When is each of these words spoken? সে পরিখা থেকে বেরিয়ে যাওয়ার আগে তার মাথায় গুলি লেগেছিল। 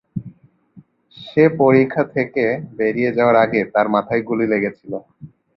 সে 1.17 1.43
পরিখা 1.59 2.03
থেকে 2.15 2.43
বেরিয়ে 2.77 3.11
যাওয়ার 3.17 3.37
আগে 3.45 3.61
তার 3.73 3.87
মাথায় 3.95 4.21
গুলি 4.29 4.45
লেগেছিল। 4.53 4.91